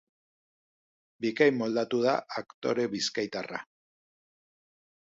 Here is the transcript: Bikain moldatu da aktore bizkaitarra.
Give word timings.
Bikain 1.25 1.59
moldatu 1.59 2.01
da 2.07 2.17
aktore 2.43 2.87
bizkaitarra. 2.95 3.63